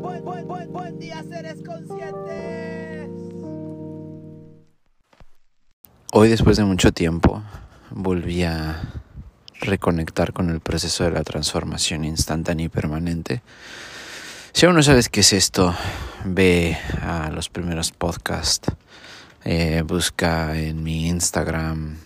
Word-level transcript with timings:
Buen, 0.00 0.24
buen, 0.24 0.72
buen, 0.72 0.98
día, 0.98 1.22
seres 1.28 1.62
conscientes. 1.64 3.10
Hoy 6.12 6.28
después 6.28 6.56
de 6.56 6.64
mucho 6.64 6.92
tiempo 6.92 7.42
volví 7.90 8.42
a 8.44 8.80
reconectar 9.60 10.32
con 10.32 10.50
el 10.50 10.60
proceso 10.60 11.04
de 11.04 11.10
la 11.10 11.22
transformación 11.22 12.04
instantánea 12.04 12.66
y 12.66 12.68
permanente. 12.68 13.42
Si 14.52 14.66
aún 14.66 14.76
no 14.76 14.82
sabes 14.82 15.08
qué 15.08 15.20
es 15.20 15.32
esto, 15.32 15.74
ve 16.24 16.78
a 17.02 17.30
los 17.30 17.48
primeros 17.48 17.92
podcasts, 17.92 18.72
eh, 19.44 19.82
busca 19.86 20.58
en 20.58 20.82
mi 20.82 21.08
Instagram 21.08 21.98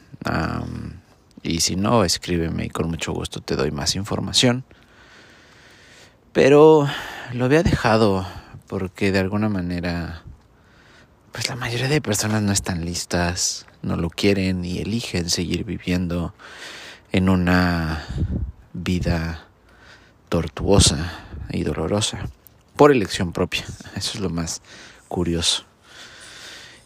y 1.43 1.61
si 1.61 1.77
no, 1.77 2.05
escríbeme 2.05 2.67
y 2.67 2.71
con 2.71 2.89
mucho 2.89 3.13
gusto 3.13 3.41
te 3.41 3.57
doy 3.57 3.71
más 3.71 3.97
información. 3.97 4.65
Pero 6.33 6.89
lo 7.33 7.45
había 7.45 7.63
dejado 7.63 8.27
porque 8.69 9.13
de 9.13 9.19
alguna 9.19 9.49
manera, 9.49 10.23
pues 11.33 11.49
la 11.49 11.57
mayoría 11.57 11.89
de 11.89 12.01
personas 12.01 12.43
no 12.43 12.53
están 12.53 12.85
listas 12.85 13.67
no 13.83 13.97
lo 13.97 14.11
quieren 14.11 14.65
y 14.65 14.79
eligen 14.79 15.31
seguir 15.31 15.65
viviendo 15.65 16.35
en 17.13 17.29
una 17.29 18.05
vida 18.73 19.47
tortuosa 20.29 21.13
y 21.51 21.65
dolorosa 21.65 22.29
por 22.77 22.93
elección 22.93 23.33
propia. 23.33 23.65
Eso 23.97 24.13
es 24.15 24.21
lo 24.21 24.31
más 24.31 24.63
curioso. 25.09 25.65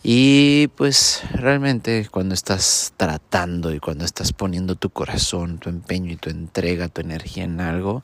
Y 0.03 0.69
pues 0.77 1.23
realmente 1.33 2.09
cuando 2.11 2.35
estás 2.35 2.93
tratando 2.97 3.73
y 3.73 3.81
cuando 3.81 4.05
estás 4.05 4.33
poniendo 4.33 4.77
tu 4.77 4.91
corazón, 4.91 5.59
tu 5.59 5.71
empeño 5.71 6.13
y 6.13 6.17
tu 6.17 6.31
entrega, 6.31 6.89
tu 6.89 7.01
energía 7.01 7.45
en 7.45 7.61
algo 7.61 8.03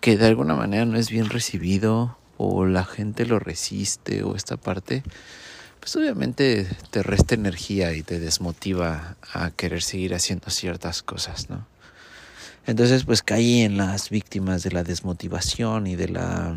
que 0.00 0.16
de 0.16 0.26
alguna 0.26 0.54
manera 0.54 0.84
no 0.84 0.98
es 0.98 1.10
bien 1.10 1.28
recibido 1.28 2.16
o 2.36 2.66
la 2.66 2.84
gente 2.84 3.26
lo 3.26 3.38
resiste 3.38 4.22
o 4.22 4.36
esta 4.36 4.56
parte, 4.56 5.02
pues 5.80 5.94
obviamente 5.96 6.66
te 6.90 7.02
resta 7.02 7.34
energía 7.34 7.92
y 7.94 8.02
te 8.02 8.18
desmotiva 8.18 9.16
a 9.32 9.50
querer 9.50 9.82
seguir 9.82 10.14
haciendo 10.14 10.50
ciertas 10.50 11.02
cosas, 11.02 11.48
¿no? 11.48 11.66
Entonces 12.66 13.04
pues 13.04 13.22
caí 13.22 13.60
en 13.60 13.76
las 13.76 14.10
víctimas 14.10 14.62
de 14.62 14.72
la 14.72 14.82
desmotivación 14.82 15.86
y 15.86 15.94
de 15.94 16.08
la... 16.08 16.56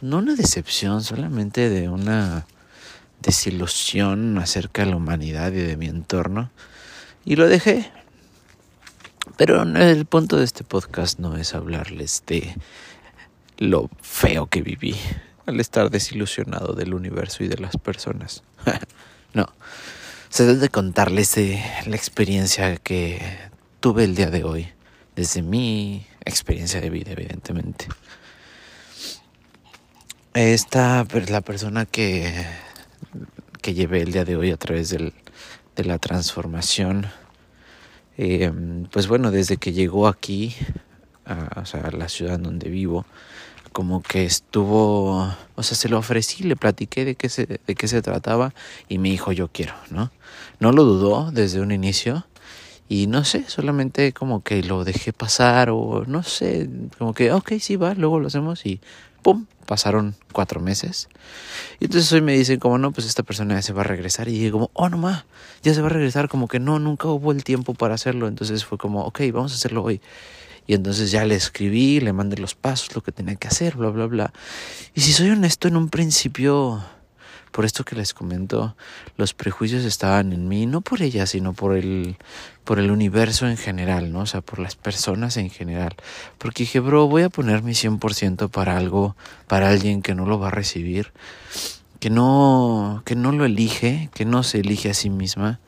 no 0.00 0.18
una 0.18 0.34
decepción, 0.34 1.02
solamente 1.02 1.70
de 1.70 1.88
una 1.88 2.46
desilusión 3.22 4.38
acerca 4.38 4.84
de 4.84 4.90
la 4.90 4.96
humanidad 4.96 5.52
y 5.52 5.62
de 5.62 5.76
mi 5.76 5.86
entorno. 5.86 6.50
Y 7.24 7.36
lo 7.36 7.48
dejé. 7.48 7.90
Pero 9.36 9.62
el 9.62 10.06
punto 10.06 10.36
de 10.36 10.44
este 10.44 10.62
podcast 10.62 11.18
no 11.18 11.36
es 11.36 11.54
hablarles 11.54 12.22
de 12.26 12.54
lo 13.58 13.90
feo 14.00 14.46
que 14.46 14.62
viví 14.62 14.94
al 15.46 15.58
estar 15.58 15.90
desilusionado 15.90 16.74
del 16.74 16.94
universo 16.94 17.42
y 17.42 17.48
de 17.48 17.58
las 17.58 17.76
personas. 17.76 18.44
no, 19.34 19.46
se 20.28 20.44
debe 20.44 20.60
de 20.60 20.68
contarles 20.68 21.36
la 21.36 21.96
experiencia 21.96 22.76
que 22.76 23.20
tuve 23.80 24.04
el 24.04 24.14
día 24.14 24.30
de 24.30 24.44
hoy, 24.44 24.68
desde 25.16 25.42
mi 25.42 26.06
experiencia 26.24 26.80
de 26.80 26.90
vida, 26.90 27.10
evidentemente. 27.10 27.88
Esta, 30.32 31.04
la 31.28 31.40
persona 31.40 31.86
que, 31.86 32.46
que 33.60 33.74
llevé 33.74 34.02
el 34.02 34.12
día 34.12 34.24
de 34.24 34.36
hoy 34.36 34.52
a 34.52 34.56
través 34.56 34.90
de 34.90 35.12
la 35.84 35.98
transformación, 35.98 37.08
eh, 38.16 38.52
pues 38.90 39.08
bueno, 39.08 39.30
desde 39.30 39.56
que 39.56 39.72
llegó 39.72 40.06
aquí, 40.08 40.54
a, 41.24 41.60
o 41.60 41.66
sea, 41.66 41.82
a 41.82 41.90
la 41.90 42.08
ciudad 42.08 42.38
donde 42.38 42.68
vivo, 42.70 43.06
como 43.72 44.02
que 44.02 44.24
estuvo, 44.24 45.34
o 45.56 45.62
sea, 45.62 45.76
se 45.76 45.88
lo 45.88 45.98
ofrecí, 45.98 46.44
le 46.44 46.54
platiqué 46.54 47.04
de 47.04 47.16
qué 47.16 47.28
se, 47.28 47.46
de 47.46 47.74
qué 47.74 47.88
se 47.88 48.02
trataba 48.02 48.54
y 48.88 48.98
me 48.98 49.10
dijo 49.10 49.32
yo 49.32 49.48
quiero, 49.48 49.74
¿no? 49.90 50.12
No 50.60 50.70
lo 50.70 50.84
dudó 50.84 51.32
desde 51.32 51.60
un 51.60 51.72
inicio 51.72 52.24
y 52.88 53.08
no 53.08 53.24
sé, 53.24 53.44
solamente 53.48 54.12
como 54.12 54.42
que 54.44 54.62
lo 54.62 54.84
dejé 54.84 55.12
pasar 55.12 55.70
o 55.70 56.04
no 56.06 56.22
sé, 56.22 56.70
como 56.98 57.14
que, 57.14 57.32
ok, 57.32 57.54
sí 57.58 57.74
va, 57.74 57.94
luego 57.94 58.20
lo 58.20 58.28
hacemos 58.28 58.64
y 58.64 58.80
¡pum! 59.24 59.46
Pasaron 59.66 60.14
cuatro 60.32 60.60
meses. 60.60 61.08
Y 61.80 61.86
entonces 61.86 62.12
hoy 62.12 62.20
me 62.20 62.34
dicen 62.34 62.60
como, 62.60 62.76
no, 62.78 62.92
pues 62.92 63.06
esta 63.06 63.22
persona 63.22 63.54
ya 63.54 63.62
se 63.62 63.72
va 63.72 63.80
a 63.80 63.84
regresar. 63.84 64.28
Y 64.28 64.50
como, 64.50 64.70
oh, 64.74 64.90
no 64.90 64.98
más, 64.98 65.24
ya 65.62 65.72
se 65.72 65.80
va 65.80 65.86
a 65.86 65.90
regresar. 65.90 66.28
Como 66.28 66.46
que 66.46 66.60
no, 66.60 66.78
nunca 66.78 67.08
hubo 67.08 67.32
el 67.32 67.42
tiempo 67.42 67.72
para 67.72 67.94
hacerlo. 67.94 68.28
Entonces 68.28 68.64
fue 68.64 68.76
como, 68.78 69.04
ok, 69.06 69.20
vamos 69.32 69.52
a 69.52 69.54
hacerlo 69.56 69.82
hoy. 69.82 70.00
Y 70.66 70.74
entonces 70.74 71.10
ya 71.10 71.24
le 71.24 71.34
escribí, 71.34 72.00
le 72.00 72.12
mandé 72.12 72.36
los 72.36 72.54
pasos, 72.54 72.94
lo 72.94 73.02
que 73.02 73.12
tenía 73.12 73.34
que 73.36 73.48
hacer, 73.48 73.76
bla, 73.76 73.88
bla, 73.88 74.06
bla. 74.06 74.32
Y 74.94 75.00
si 75.00 75.12
soy 75.12 75.30
honesto, 75.30 75.68
en 75.68 75.76
un 75.76 75.88
principio, 75.88 76.84
por 77.54 77.64
esto 77.64 77.84
que 77.84 77.94
les 77.94 78.12
comento, 78.12 78.74
los 79.16 79.32
prejuicios 79.32 79.84
estaban 79.84 80.32
en 80.32 80.48
mí, 80.48 80.66
no 80.66 80.80
por 80.80 81.02
ella, 81.02 81.24
sino 81.24 81.52
por 81.52 81.76
el, 81.76 82.16
por 82.64 82.80
el 82.80 82.90
universo 82.90 83.46
en 83.46 83.56
general, 83.56 84.12
¿no? 84.12 84.22
O 84.22 84.26
sea, 84.26 84.40
por 84.40 84.58
las 84.58 84.74
personas 84.74 85.36
en 85.36 85.50
general. 85.50 85.94
Porque 86.38 86.64
dije, 86.64 86.80
bro, 86.80 87.06
voy 87.06 87.22
a 87.22 87.28
poner 87.28 87.62
mi 87.62 87.70
100% 87.70 88.50
para 88.50 88.76
algo, 88.76 89.14
para 89.46 89.68
alguien 89.68 90.02
que 90.02 90.16
no 90.16 90.26
lo 90.26 90.40
va 90.40 90.48
a 90.48 90.50
recibir, 90.50 91.12
que 92.00 92.10
no, 92.10 93.04
que 93.04 93.14
no 93.14 93.30
lo 93.30 93.44
elige, 93.44 94.10
que 94.14 94.24
no 94.24 94.42
se 94.42 94.58
elige 94.58 94.90
a 94.90 94.94
sí 94.94 95.08
misma 95.08 95.60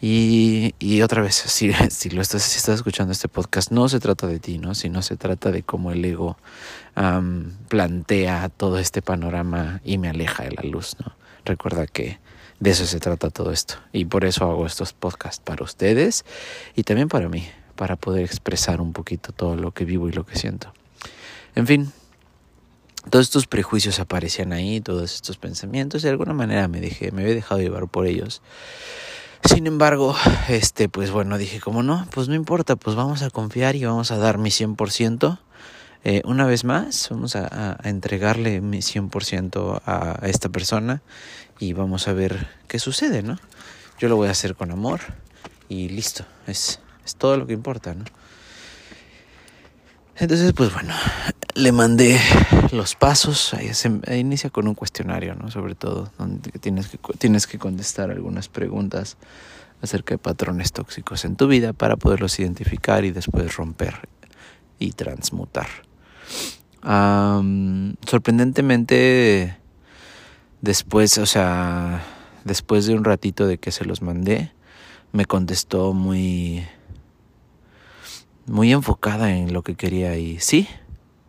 y, 0.00 0.74
y 0.78 1.02
otra 1.02 1.22
vez, 1.22 1.34
si, 1.34 1.72
lo 2.10 2.22
estás, 2.22 2.68
escuchando 2.68 3.12
este 3.12 3.28
podcast, 3.28 3.72
no 3.72 3.88
se 3.88 3.98
trata 4.00 4.26
de 4.26 4.38
ti, 4.38 4.58
¿no? 4.58 4.74
Sino 4.74 5.02
se 5.02 5.16
trata 5.16 5.50
de 5.50 5.62
cómo 5.62 5.92
el 5.92 6.04
ego 6.04 6.36
plantea 7.68 8.48
todo 8.48 8.78
este 8.78 9.02
panorama 9.02 9.80
y 9.84 9.98
me 9.98 10.08
aleja 10.08 10.44
de 10.44 10.50
la 10.50 10.62
luz, 10.62 10.96
¿no? 10.98 11.12
Recuerda 11.44 11.86
que 11.86 12.18
de 12.60 12.70
eso 12.70 12.86
se 12.86 12.98
trata 12.98 13.30
todo 13.30 13.52
esto. 13.52 13.74
Y 13.92 14.04
por 14.04 14.24
eso 14.24 14.44
hago 14.44 14.66
estos 14.66 14.92
podcasts 14.92 15.40
para 15.44 15.64
ustedes 15.64 16.24
y 16.74 16.82
también 16.82 17.08
para 17.08 17.28
mí, 17.28 17.46
para 17.76 17.96
poder 17.96 18.24
expresar 18.24 18.80
un 18.80 18.92
poquito 18.92 19.32
todo 19.32 19.56
lo 19.56 19.72
que 19.72 19.84
vivo 19.84 20.08
y 20.08 20.12
lo 20.12 20.26
que 20.26 20.36
siento. 20.36 20.72
En 21.54 21.66
fin, 21.66 21.92
todos 23.10 23.26
estos 23.26 23.46
prejuicios 23.46 24.00
aparecían 24.00 24.52
ahí, 24.52 24.80
todos 24.80 25.14
estos 25.14 25.38
pensamientos, 25.38 26.02
de 26.02 26.10
alguna 26.10 26.34
manera 26.34 26.68
me 26.68 26.80
dejé, 26.80 27.12
me 27.12 27.22
había 27.22 27.34
dejado 27.34 27.60
llevar 27.60 27.88
por 27.88 28.06
ellos. 28.06 28.42
Sin 29.44 29.66
embargo, 29.66 30.14
este, 30.48 30.88
pues 30.88 31.10
bueno, 31.10 31.38
dije, 31.38 31.60
como 31.60 31.82
no, 31.82 32.06
pues 32.12 32.28
no 32.28 32.34
importa, 32.34 32.76
pues 32.76 32.96
vamos 32.96 33.22
a 33.22 33.30
confiar 33.30 33.76
y 33.76 33.84
vamos 33.84 34.10
a 34.10 34.18
dar 34.18 34.38
mi 34.38 34.50
100%. 34.50 35.38
Eh, 36.04 36.22
una 36.24 36.46
vez 36.46 36.64
más, 36.64 37.08
vamos 37.10 37.36
a, 37.36 37.76
entregarle 37.84 38.60
mi 38.60 38.78
100% 38.78 39.82
a, 39.84 40.24
a 40.24 40.28
esta 40.28 40.48
persona 40.48 41.02
y 41.58 41.72
vamos 41.72 42.08
a 42.08 42.12
ver 42.12 42.48
qué 42.68 42.78
sucede, 42.78 43.22
¿no? 43.22 43.38
Yo 43.98 44.08
lo 44.08 44.16
voy 44.16 44.28
a 44.28 44.32
hacer 44.32 44.54
con 44.54 44.70
amor 44.70 45.00
y 45.68 45.88
listo, 45.88 46.24
es, 46.46 46.80
es 47.04 47.16
todo 47.16 47.36
lo 47.36 47.46
que 47.46 47.52
importa, 47.52 47.94
¿no? 47.94 48.04
Entonces, 50.20 50.52
pues 50.52 50.74
bueno, 50.74 50.94
le 51.54 51.70
mandé 51.70 52.18
los 52.72 52.96
pasos, 52.96 53.54
ahí 53.54 53.72
se 53.72 53.88
inicia 54.16 54.50
con 54.50 54.66
un 54.66 54.74
cuestionario, 54.74 55.36
¿no? 55.36 55.48
Sobre 55.48 55.76
todo, 55.76 56.10
donde 56.18 56.50
tienes 56.50 56.88
que, 56.88 56.98
tienes 57.18 57.46
que 57.46 57.58
contestar 57.58 58.10
algunas 58.10 58.48
preguntas 58.48 59.16
acerca 59.80 60.14
de 60.14 60.18
patrones 60.18 60.72
tóxicos 60.72 61.24
en 61.24 61.36
tu 61.36 61.46
vida 61.46 61.72
para 61.72 61.96
poderlos 61.96 62.36
identificar 62.40 63.04
y 63.04 63.12
después 63.12 63.56
romper 63.56 64.08
y 64.80 64.90
transmutar. 64.92 65.68
sorprendentemente, 66.82 69.56
después, 70.60 71.16
o 71.18 71.26
sea, 71.26 72.02
después 72.44 72.86
de 72.86 72.94
un 72.94 73.04
ratito 73.04 73.46
de 73.46 73.58
que 73.58 73.70
se 73.70 73.84
los 73.84 74.02
mandé, 74.02 74.50
me 75.12 75.26
contestó 75.26 75.92
muy 75.92 76.66
muy 78.48 78.72
enfocada 78.72 79.34
en 79.34 79.52
lo 79.52 79.62
que 79.62 79.74
quería 79.74 80.16
y 80.16 80.40
sí, 80.40 80.68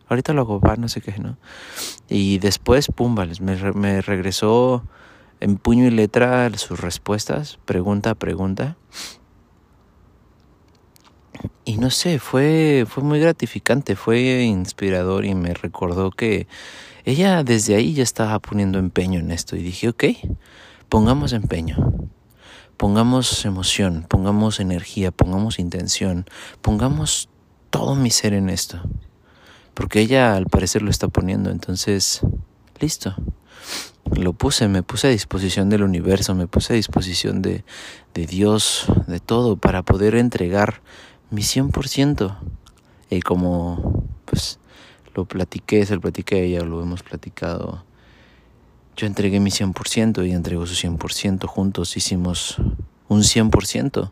ahorita 0.08 0.34
lo 0.34 0.42
hago, 0.42 0.60
va, 0.60 0.76
no 0.76 0.88
sé 0.88 1.02
qué, 1.02 1.18
¿no? 1.20 1.38
Y 2.10 2.40
después, 2.40 2.88
pum, 2.88 3.16
me, 3.42 3.74
me 3.74 4.02
regresó 4.02 4.84
en 5.40 5.58
puño 5.58 5.86
y 5.86 5.92
letra 5.92 6.50
sus 6.58 6.80
respuestas, 6.80 7.60
pregunta 7.66 8.12
a 8.12 8.16
pregunta. 8.16 8.78
y 11.70 11.78
no 11.78 11.92
sé, 11.92 12.18
fue, 12.18 12.86
fue 12.88 13.04
muy 13.04 13.20
gratificante, 13.20 13.96
fue 13.96 14.44
inspirador 14.44 15.24
y 15.26 15.36
me 15.36 15.54
recordó 15.54 16.10
que 16.10 16.48
ella 17.06 17.44
desde 17.44 17.76
ahí 17.76 17.94
ya 17.94 18.02
estaba 18.02 18.40
poniendo 18.40 18.80
empeño 18.80 19.20
en 19.20 19.30
esto 19.32 19.56
y 19.56 19.62
dije, 19.62 19.90
ok, 19.90 20.04
pongamos 20.90 21.32
empeño, 21.32 22.10
pongamos 22.80 23.44
emoción, 23.44 24.06
pongamos 24.08 24.62
energía, 24.62 25.12
pongamos 25.12 25.60
intención, 25.60 26.26
pongamos 26.62 27.28
todo 27.72 27.94
mi 27.94 28.10
ser 28.10 28.32
en 28.34 28.50
esto. 28.50 28.80
Porque 29.74 30.00
ella 30.00 30.38
al 30.38 30.46
parecer 30.46 30.82
lo 30.82 30.90
está 30.90 31.10
poniendo, 31.10 31.52
entonces, 31.52 32.22
listo. 32.80 33.16
Lo 34.16 34.32
puse, 34.32 34.70
me 34.70 34.82
puse 34.82 35.08
a 35.08 35.10
disposición 35.10 35.70
del 35.70 35.84
universo, 35.84 36.36
me 36.36 36.48
puse 36.48 36.72
a 36.72 36.78
disposición 36.78 37.42
de, 37.42 37.66
de 38.14 38.26
Dios, 38.26 38.86
de 39.08 39.20
todo, 39.20 39.58
para 39.58 39.84
poder 39.84 40.16
entregar 40.16 40.82
mi 41.32 41.42
100%. 41.42 42.38
Y 43.10 43.20
como 43.20 44.06
pues 44.24 44.58
lo 45.16 45.26
platiqué, 45.26 45.86
se 45.86 45.96
lo 45.96 46.02
platiqué 46.02 46.36
a 46.36 46.44
ella, 46.44 46.62
lo 46.62 46.82
hemos 46.82 47.04
platicado. 47.04 47.84
Yo 49.00 49.08
entregué 49.08 49.40
mi 49.40 49.50
100% 49.50 50.28
y 50.28 50.34
entregó 50.34 50.66
su 50.66 50.76
100%. 50.76 51.46
Juntos 51.46 51.96
hicimos 51.96 52.58
un 53.08 53.22
100%. 53.22 54.10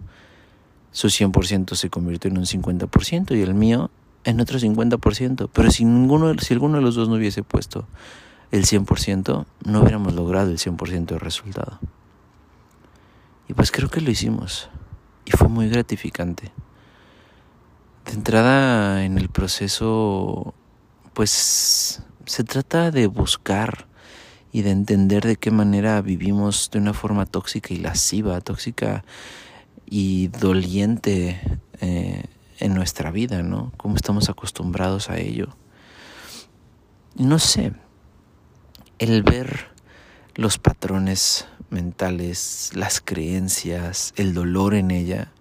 Su 0.94 1.07
100% 1.10 1.75
se 1.75 1.89
convirtió 1.89 2.31
en 2.31 2.38
un 2.38 2.45
50% 2.45 3.38
y 3.38 3.42
el 3.42 3.54
mío 3.54 3.92
en 4.24 4.39
otro 4.39 4.57
50%. 4.57 5.50
Pero 5.51 5.72
si, 5.72 5.84
ninguno, 5.84 6.34
si 6.39 6.54
alguno 6.54 6.78
de 6.78 6.84
los 6.84 6.95
dos 6.95 7.10
no 7.10 7.16
hubiese 7.16 7.44
puesto 7.44 7.86
el 8.51 8.63
100%, 8.63 9.45
no 9.66 9.81
hubiéramos 9.81 10.13
logrado 10.13 10.51
el 10.51 10.57
100% 10.57 11.06
de 11.06 11.19
resultado. 11.19 11.81
Y 13.50 13.54
pues 13.56 13.72
creo 13.72 13.89
que 13.89 14.00
lo 14.00 14.10
hicimos. 14.10 14.69
Y 15.25 15.31
fue 15.31 15.50
muy 15.50 15.68
gratificante. 15.68 16.54
De 18.06 18.13
entrada 18.13 19.04
en 19.04 19.18
el 19.18 19.28
proceso, 19.28 20.54
pues 21.13 22.01
se 22.24 22.44
trata 22.45 22.89
de 22.89 23.07
buscar 23.07 23.87
y 24.51 24.61
de 24.61 24.71
entender 24.71 25.25
de 25.25 25.35
qué 25.35 25.51
manera 25.51 26.01
vivimos 26.01 26.69
de 26.71 26.79
una 26.79 26.94
forma 26.94 27.25
tóxica 27.25 27.73
y 27.73 27.77
lasciva, 27.77 28.39
tóxica 28.41 29.03
y 29.85 30.27
doliente 30.27 31.39
eh, 31.79 32.23
en 32.59 32.73
nuestra 32.73 33.11
vida, 33.11 33.44
¿no? 33.44 33.71
Cómo 33.77 33.95
estamos 33.95 34.29
acostumbrados 34.29 35.09
a 35.09 35.17
ello. 35.17 35.55
No 37.15 37.39
sé, 37.39 37.73
el 38.99 39.23
ver 39.23 39.67
los 40.35 40.57
patrones 40.57 41.47
mentales, 41.69 42.71
las 42.73 43.01
creencias, 43.01 44.13
el 44.15 44.33
dolor 44.33 44.75
en 44.75 44.91
ella, 44.91 45.31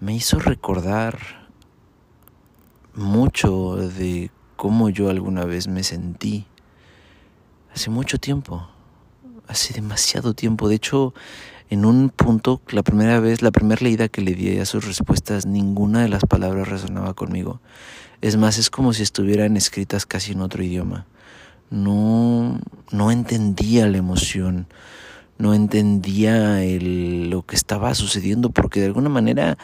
me 0.00 0.14
hizo 0.14 0.38
recordar 0.38 1.48
mucho 2.94 3.76
de 3.76 4.30
cómo 4.56 4.88
yo 4.88 5.10
alguna 5.10 5.44
vez 5.44 5.68
me 5.68 5.82
sentí 5.82 6.46
hace 7.74 7.90
mucho 7.90 8.18
tiempo, 8.18 8.68
hace 9.48 9.74
demasiado 9.74 10.34
tiempo. 10.34 10.68
De 10.68 10.76
hecho, 10.76 11.14
en 11.68 11.84
un 11.84 12.10
punto, 12.10 12.60
la 12.70 12.82
primera 12.82 13.20
vez, 13.20 13.42
la 13.42 13.50
primera 13.50 13.82
leída 13.82 14.08
que 14.08 14.22
le 14.22 14.34
di 14.34 14.58
a 14.58 14.66
sus 14.66 14.86
respuestas, 14.86 15.46
ninguna 15.46 16.02
de 16.02 16.08
las 16.08 16.24
palabras 16.24 16.68
resonaba 16.68 17.14
conmigo. 17.14 17.60
Es 18.20 18.36
más, 18.36 18.58
es 18.58 18.70
como 18.70 18.92
si 18.92 19.02
estuvieran 19.02 19.56
escritas 19.56 20.04
casi 20.04 20.32
en 20.32 20.40
otro 20.40 20.62
idioma. 20.62 21.06
No, 21.70 22.58
no 22.90 23.10
entendía 23.10 23.86
la 23.86 23.98
emoción, 23.98 24.66
no 25.38 25.54
entendía 25.54 26.58
lo 26.80 27.42
que 27.46 27.54
estaba 27.54 27.94
sucediendo, 27.94 28.50
porque 28.50 28.80
de 28.80 28.86
alguna 28.86 29.08
manera 29.08 29.56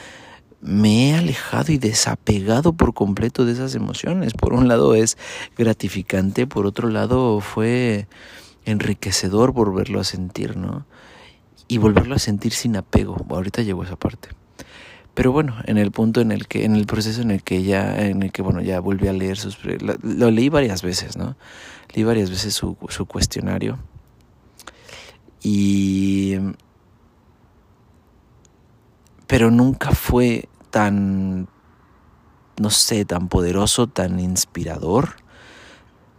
me 0.60 1.10
he 1.10 1.14
alejado 1.14 1.72
y 1.72 1.78
desapegado 1.78 2.72
por 2.72 2.94
completo 2.94 3.44
de 3.44 3.52
esas 3.52 3.74
emociones. 3.74 4.34
Por 4.34 4.52
un 4.52 4.68
lado 4.68 4.94
es 4.94 5.16
gratificante, 5.56 6.46
por 6.46 6.66
otro 6.66 6.88
lado 6.88 7.40
fue 7.40 8.06
enriquecedor 8.64 9.52
volverlo 9.52 10.00
a 10.00 10.04
sentir, 10.04 10.56
¿no? 10.56 10.86
Y 11.68 11.78
volverlo 11.78 12.14
a 12.14 12.18
sentir 12.18 12.52
sin 12.52 12.76
apego. 12.76 13.24
Ahorita 13.28 13.62
llegó 13.62 13.84
esa 13.84 13.96
parte. 13.96 14.28
Pero 15.14 15.32
bueno, 15.32 15.56
en 15.64 15.78
el 15.78 15.92
punto 15.92 16.20
en 16.20 16.30
el 16.30 16.46
que, 16.46 16.64
en 16.64 16.76
el 16.76 16.84
proceso 16.84 17.22
en 17.22 17.30
el 17.30 17.42
que 17.42 17.62
ya, 17.62 18.06
en 18.06 18.22
el 18.22 18.32
que 18.32 18.42
bueno, 18.42 18.60
ya 18.60 18.80
volví 18.80 19.08
a 19.08 19.12
leer 19.12 19.38
sus, 19.38 19.58
lo, 20.02 20.30
leí 20.30 20.50
varias 20.50 20.82
veces, 20.82 21.16
¿no? 21.16 21.36
Leí 21.94 22.04
varias 22.04 22.28
veces 22.28 22.54
su, 22.54 22.76
su 22.90 23.06
cuestionario. 23.06 23.78
Y 25.42 26.34
pero 29.26 29.50
nunca 29.50 29.90
fue 29.92 30.48
tan, 30.70 31.48
no 32.60 32.70
sé, 32.70 33.04
tan 33.04 33.28
poderoso, 33.28 33.86
tan 33.86 34.20
inspirador. 34.20 35.16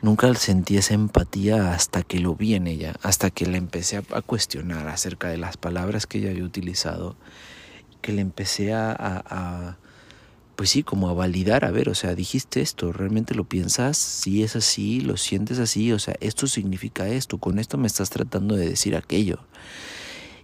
Nunca 0.02 0.34
sentí 0.36 0.78
esa 0.78 0.94
empatía 0.94 1.74
hasta 1.74 2.04
que 2.04 2.20
lo 2.20 2.36
vi 2.36 2.56
en 2.56 2.68
ella, 2.68 2.96
hasta 3.02 3.30
que 3.30 3.46
le 3.46 3.58
empecé 3.58 3.98
a, 3.98 4.22
cuestionar 4.22 4.88
acerca 4.88 5.30
de 5.30 5.38
las 5.38 5.58
palabras 5.58 6.06
que 6.06 6.20
ella 6.20 6.30
había 6.30 6.44
utilizado, 6.44 7.16
que 8.02 8.12
le 8.14 8.22
empecé 8.22 8.74
a, 8.74 8.96
a, 9.00 9.78
pues 10.56 10.70
sí, 10.70 10.84
como 10.84 11.10
a 11.10 11.14
validar, 11.14 11.66
a 11.66 11.72
ver, 11.72 11.90
o 11.90 11.96
sea, 11.96 12.14
dijiste 12.14 12.62
esto, 12.62 12.92
¿realmente 12.92 13.34
lo 13.34 13.46
piensas? 13.46 13.98
Si 13.98 14.44
es 14.44 14.56
así, 14.56 15.02
lo 15.02 15.18
sientes 15.18 15.58
así, 15.58 15.92
o 15.94 16.00
sea, 16.00 16.16
esto 16.20 16.46
significa 16.46 17.08
esto, 17.08 17.40
con 17.40 17.58
esto 17.58 17.78
me 17.78 17.88
estás 17.88 18.10
tratando 18.12 18.56
de 18.56 18.70
decir 18.70 18.96
aquello 18.96 19.40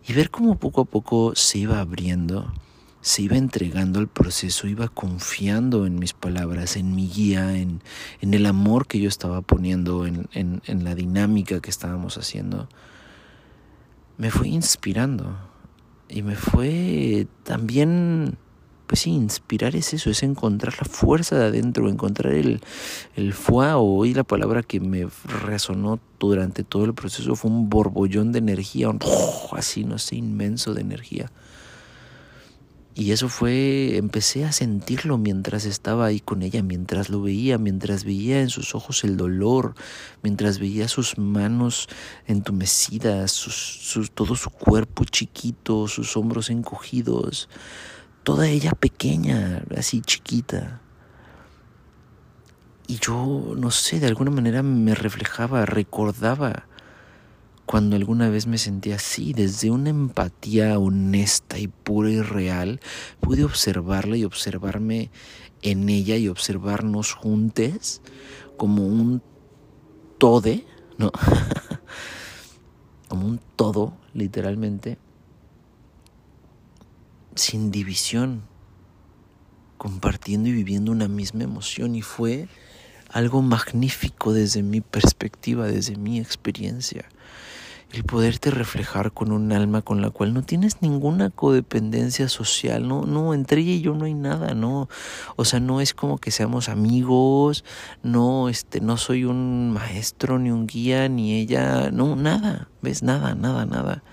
y 0.05 0.13
ver 0.13 0.29
cómo 0.29 0.55
poco 0.55 0.81
a 0.81 0.85
poco 0.85 1.33
se 1.35 1.59
iba 1.59 1.79
abriendo, 1.79 2.53
se 3.01 3.21
iba 3.21 3.37
entregando 3.37 3.99
al 3.99 4.07
proceso, 4.07 4.67
iba 4.67 4.87
confiando 4.87 5.85
en 5.85 5.99
mis 5.99 6.13
palabras, 6.13 6.77
en 6.77 6.95
mi 6.95 7.07
guía, 7.07 7.57
en, 7.57 7.81
en 8.21 8.33
el 8.33 8.45
amor 8.45 8.87
que 8.87 8.99
yo 8.99 9.07
estaba 9.07 9.41
poniendo, 9.41 10.05
en, 10.05 10.27
en, 10.33 10.61
en 10.65 10.83
la 10.83 10.95
dinámica 10.95 11.59
que 11.59 11.69
estábamos 11.69 12.17
haciendo, 12.17 12.69
me 14.17 14.31
fue 14.31 14.47
inspirando 14.49 15.37
y 16.09 16.21
me 16.21 16.35
fue 16.35 17.27
también 17.43 18.37
pues 18.87 19.01
sí, 19.01 19.11
inspirar 19.11 19.75
es 19.75 19.93
eso, 19.93 20.09
es 20.09 20.23
encontrar 20.23 20.75
la 20.77 20.85
fuerza 20.85 21.37
de 21.37 21.45
adentro, 21.45 21.89
encontrar 21.89 22.33
el, 22.33 22.61
el 23.15 23.33
fuá, 23.33 23.77
hoy 23.77 24.13
la 24.13 24.23
palabra 24.23 24.63
que 24.63 24.79
me 24.79 25.07
resonó 25.45 25.99
durante 26.19 26.63
todo 26.63 26.85
el 26.85 26.93
proceso 26.93 27.35
fue 27.35 27.51
un 27.51 27.69
borbollón 27.69 28.31
de 28.31 28.39
energía, 28.39 28.89
un 28.89 28.99
así, 29.53 29.83
no 29.83 29.97
sé, 29.97 30.17
inmenso 30.17 30.73
de 30.73 30.81
energía. 30.81 31.31
Y 32.95 33.11
eso 33.11 33.27
fue, 33.27 33.97
empecé 33.97 34.45
a 34.45 34.51
sentirlo 34.51 35.17
mientras 35.17 35.65
estaba 35.65 36.05
ahí 36.05 36.19
con 36.19 36.43
ella, 36.43 36.61
mientras 36.61 37.09
lo 37.09 37.23
veía, 37.23 37.57
mientras 37.57 38.03
veía 38.03 38.41
en 38.41 38.49
sus 38.49 38.75
ojos 38.75 39.03
el 39.03 39.17
dolor, 39.17 39.73
mientras 40.21 40.59
veía 40.59 40.87
sus 40.87 41.17
manos 41.17 41.87
entumecidas, 42.27 43.31
sus, 43.31 44.11
todo 44.13 44.35
su 44.35 44.51
cuerpo 44.51 45.05
chiquito, 45.05 45.87
sus 45.87 46.15
hombros 46.15 46.51
encogidos 46.51 47.49
toda 48.23 48.47
ella 48.47 48.71
pequeña, 48.71 49.63
así 49.77 50.01
chiquita. 50.01 50.81
Y 52.87 52.97
yo, 52.99 53.53
no 53.57 53.71
sé, 53.71 53.99
de 53.99 54.07
alguna 54.07 54.31
manera 54.31 54.63
me 54.63 54.95
reflejaba, 54.95 55.65
recordaba 55.65 56.67
cuando 57.65 57.95
alguna 57.95 58.29
vez 58.29 58.45
me 58.45 58.57
sentí 58.57 58.91
así, 58.91 59.33
desde 59.33 59.71
una 59.71 59.89
empatía 59.89 60.77
honesta 60.77 61.57
y 61.57 61.67
pura 61.67 62.09
y 62.09 62.21
real, 62.21 62.81
pude 63.19 63.45
observarla 63.45 64.17
y 64.17 64.25
observarme 64.25 65.11
en 65.61 65.87
ella 65.87 66.17
y 66.17 66.27
observarnos 66.27 67.13
juntos 67.13 68.01
como 68.57 68.85
un 68.85 69.21
tode, 70.17 70.65
¿no? 70.97 71.11
como 73.07 73.27
un 73.27 73.39
todo, 73.55 73.97
literalmente, 74.13 74.97
sin 77.35 77.71
división, 77.71 78.43
compartiendo 79.77 80.49
y 80.49 80.53
viviendo 80.53 80.91
una 80.91 81.07
misma 81.07 81.43
emoción 81.43 81.95
y 81.95 82.01
fue 82.01 82.47
algo 83.09 83.41
magnífico 83.41 84.33
desde 84.33 84.63
mi 84.63 84.81
perspectiva, 84.81 85.67
desde 85.67 85.95
mi 85.95 86.19
experiencia. 86.19 87.05
El 87.91 88.03
poderte 88.05 88.49
reflejar 88.49 89.11
con 89.11 89.31
un 89.31 89.51
alma 89.51 89.83
con 89.83 90.01
la 90.01 90.09
cual 90.09 90.33
no 90.33 90.41
tienes 90.41 90.81
ninguna 90.81 91.29
codependencia 91.29 92.27
social, 92.27 92.87
no, 92.87 93.05
no, 93.05 93.35
entre 93.35 93.61
ella 93.61 93.71
y 93.73 93.81
yo 93.81 93.93
no 93.93 94.05
hay 94.05 94.15
nada, 94.15 94.55
no, 94.55 94.89
o 95.35 95.45
sea, 95.45 95.59
no 95.59 95.79
es 95.79 95.93
como 95.93 96.17
que 96.17 96.31
seamos 96.31 96.69
amigos, 96.69 97.63
no, 98.01 98.49
este, 98.49 98.81
no 98.81 98.97
soy 98.97 99.25
un 99.25 99.69
maestro, 99.71 100.39
ni 100.39 100.49
un 100.49 100.65
guía, 100.65 101.07
ni 101.07 101.35
ella, 101.35 101.91
no, 101.91 102.15
nada, 102.15 102.67
ves, 102.81 103.03
nada, 103.03 103.35
nada, 103.35 103.67
nada. 103.67 104.03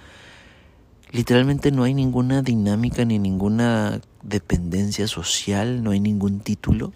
Literalmente 1.12 1.72
no 1.72 1.82
hay 1.82 1.94
ninguna 1.94 2.42
dinámica 2.42 3.04
ni 3.04 3.18
ninguna 3.18 4.00
dependencia 4.22 5.08
social, 5.08 5.82
no 5.82 5.90
hay 5.90 6.00
ningún 6.00 6.40
título. 6.40 6.92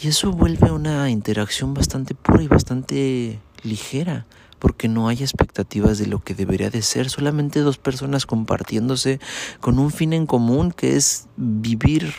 Y 0.00 0.08
eso 0.08 0.30
vuelve 0.32 0.70
una 0.70 1.10
interacción 1.10 1.74
bastante 1.74 2.14
pura 2.14 2.42
y 2.42 2.48
bastante 2.48 3.40
ligera, 3.62 4.26
porque 4.60 4.86
no 4.86 5.08
hay 5.08 5.18
expectativas 5.22 5.98
de 5.98 6.06
lo 6.06 6.20
que 6.20 6.34
debería 6.34 6.70
de 6.70 6.82
ser, 6.82 7.10
solamente 7.10 7.60
dos 7.60 7.78
personas 7.78 8.26
compartiéndose 8.26 9.18
con 9.60 9.80
un 9.80 9.90
fin 9.90 10.12
en 10.12 10.26
común 10.26 10.70
que 10.70 10.96
es 10.96 11.26
vivir 11.36 12.14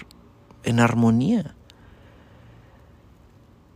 en 0.63 0.81
armonía. 0.81 1.55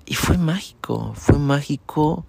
Y 0.05 0.15
fue 0.15 0.37
mágico, 0.37 1.13
fue 1.15 1.37
mágico 1.37 2.25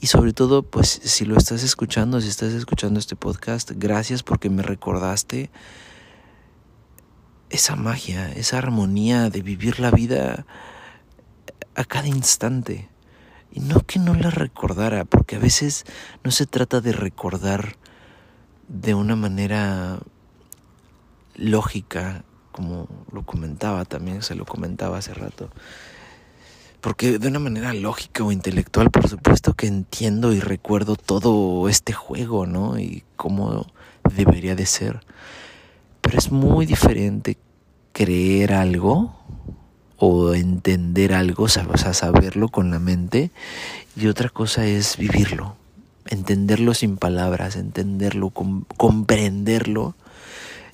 y 0.00 0.06
sobre 0.06 0.32
todo, 0.32 0.62
pues 0.62 0.88
si 0.88 1.24
lo 1.24 1.36
estás 1.36 1.64
escuchando, 1.64 2.20
si 2.20 2.28
estás 2.28 2.52
escuchando 2.52 3.00
este 3.00 3.16
podcast, 3.16 3.72
gracias 3.74 4.22
porque 4.22 4.48
me 4.48 4.62
recordaste 4.62 5.50
esa 7.50 7.74
magia, 7.74 8.30
esa 8.32 8.58
armonía 8.58 9.30
de 9.30 9.42
vivir 9.42 9.80
la 9.80 9.90
vida 9.90 10.46
a 11.74 11.84
cada 11.84 12.06
instante. 12.06 12.88
Y 13.50 13.60
no 13.60 13.80
que 13.80 13.98
no 13.98 14.14
la 14.14 14.30
recordara, 14.30 15.04
porque 15.04 15.36
a 15.36 15.40
veces 15.40 15.84
no 16.22 16.30
se 16.30 16.46
trata 16.46 16.80
de 16.80 16.92
recordar 16.92 17.76
de 18.68 18.94
una 18.94 19.16
manera 19.16 19.98
lógica, 21.34 22.24
como 22.52 22.86
lo 23.10 23.24
comentaba 23.24 23.84
también, 23.84 24.22
se 24.22 24.34
lo 24.34 24.44
comentaba 24.44 24.98
hace 24.98 25.14
rato. 25.14 25.50
Porque 26.80 27.18
de 27.18 27.28
una 27.28 27.40
manera 27.40 27.74
lógica 27.74 28.22
o 28.24 28.32
intelectual, 28.32 28.90
por 28.90 29.08
supuesto 29.08 29.54
que 29.54 29.66
entiendo 29.66 30.32
y 30.32 30.40
recuerdo 30.40 30.96
todo 30.96 31.68
este 31.68 31.92
juego, 31.92 32.46
¿no? 32.46 32.78
Y 32.78 33.04
cómo 33.16 33.66
debería 34.14 34.54
de 34.54 34.66
ser. 34.66 35.00
Pero 36.00 36.18
es 36.18 36.30
muy 36.30 36.66
diferente 36.66 37.36
creer 37.92 38.52
algo 38.52 39.18
o 39.96 40.32
entender 40.34 41.12
algo, 41.12 41.44
o 41.44 41.48
sea, 41.48 41.66
saberlo 41.92 42.48
con 42.48 42.70
la 42.70 42.78
mente, 42.78 43.32
y 43.96 44.06
otra 44.06 44.28
cosa 44.28 44.64
es 44.64 44.96
vivirlo, 44.96 45.56
entenderlo 46.06 46.72
sin 46.74 46.96
palabras, 46.96 47.56
entenderlo, 47.56 48.30
comprenderlo, 48.30 49.96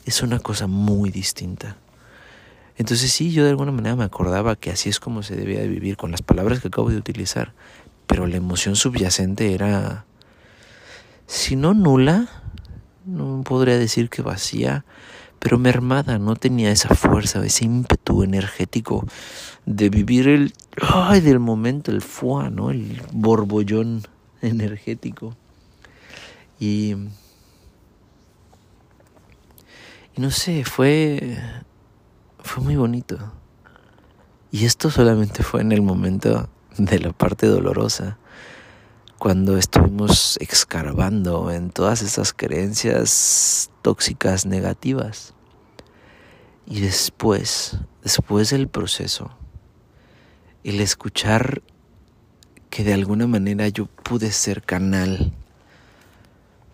es 0.05 0.23
una 0.23 0.41
cosa 0.41 0.67
muy 0.67 1.11
distinta. 1.11 1.79
Entonces 2.77 3.13
sí, 3.13 3.31
yo 3.33 3.45
de 3.45 3.51
alguna 3.51 3.73
manera 3.73 3.95
me 3.95 4.05
acordaba 4.05 4.57
que 4.57 4.71
así 4.71 4.89
es 4.89 4.99
como 4.99 5.23
se 5.23 5.37
debía 5.37 5.61
de 5.61 5.69
vivir 5.69 5.97
con 5.97 6.11
las 6.11 6.23
palabras 6.23 6.61
que 6.61 6.69
acabo 6.69 6.91
de 6.91 6.97
utilizar, 6.97 7.53
pero 8.07 8.27
la 8.27 8.37
emoción 8.37 8.75
subyacente 8.75 9.55
era, 9.55 10.05
si 11.27 11.55
no 11.55 11.73
nula, 11.73 12.29
no 13.07 13.43
podría 13.45 13.79
decir 13.79 14.11
que 14.11 14.23
vacía, 14.23 14.85
pero 15.39 15.59
mermada, 15.59 16.19
no 16.19 16.37
tenía 16.37 16.71
esa 16.73 16.95
fuerza, 16.95 17.45
ese 17.45 17.67
ímpetu 17.67 18.23
energético 18.23 19.07
de 19.67 19.91
vivir 19.91 20.27
el, 20.27 20.55
ay, 20.81 21.21
del 21.21 21.39
momento, 21.39 21.93
el 21.93 22.03
fuá, 22.03 22.51
¿no? 22.51 22.71
El 22.71 23.03
borbollón 23.13 24.03
energético. 24.43 25.37
Y, 26.59 26.95
y 30.17 30.21
no 30.21 30.31
sé, 30.31 30.65
fue 30.65 31.39
fue 32.45 32.63
muy 32.63 32.77
bonito. 32.77 33.33
Y 34.53 34.67
esto 34.67 34.91
solamente 34.91 35.43
fue 35.43 35.63
en 35.63 35.73
el 35.73 35.83
momento 35.83 36.49
de 36.79 37.01
la 37.01 37.13
parte 37.13 37.47
dolorosa, 37.47 38.19
cuando 39.19 39.57
estuvimos 39.57 40.37
excavando 40.41 41.51
en 41.51 41.71
todas 41.71 42.03
esas 42.03 42.33
creencias 42.33 43.71
tóxicas 43.83 44.47
negativas. 44.47 45.35
Y 46.67 46.81
después, 46.81 47.79
después 48.03 48.51
del 48.51 48.69
proceso, 48.69 49.31
el 50.63 50.81
escuchar 50.81 51.63
que 52.71 52.85
de 52.85 52.93
alguna 52.93 53.27
manera 53.27 53.69
yo 53.69 53.87
pude 53.87 54.31
ser 54.31 54.63
canal 54.63 55.33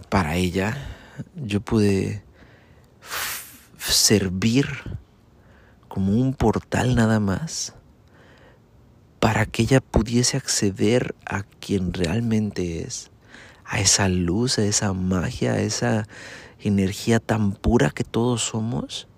para 0.08 0.36
ella, 0.36 0.76
yo 1.34 1.60
pude 1.60 2.24
servir 3.78 4.66
como 5.90 6.12
un 6.12 6.34
portal 6.34 6.94
nada 6.94 7.18
más 7.18 7.74
para 9.18 9.44
que 9.44 9.62
ella 9.62 9.80
pudiese 9.80 10.36
acceder 10.36 11.16
a 11.26 11.42
quien 11.42 11.92
realmente 11.92 12.82
es, 12.82 13.10
a 13.64 13.80
esa 13.80 14.08
luz, 14.08 14.58
a 14.58 14.64
esa 14.64 14.92
magia, 14.92 15.54
a 15.54 15.60
esa 15.60 16.06
energía 16.60 17.18
tan 17.18 17.52
pura 17.52 17.90
que 17.90 18.04
todos 18.04 18.42
somos, 18.42 19.08